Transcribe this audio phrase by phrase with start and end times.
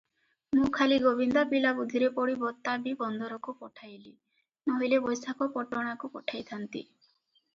[0.57, 4.13] ମୁଁ ଖାଲି ଗୋବିନ୍ଦା ପିଲା ବୁଦ୍ଧିରେ ପଡ଼ି ବତାବୀ ବନ୍ଦରକୁ ପଠାଇଲି,
[4.71, 6.83] ନୋହିଲେ ବୈଶାଖପଟଣାକୁ ପଠାଇଥାନ୍ତି।